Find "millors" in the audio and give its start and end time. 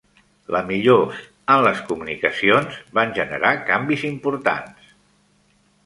0.69-1.19